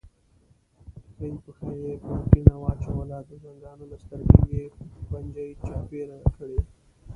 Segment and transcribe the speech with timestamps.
[1.13, 4.63] ښي پښه یې پر کیڼه واچوله، د زنګانه له سترګې یې
[5.09, 6.59] پنجې چاپېره کړې.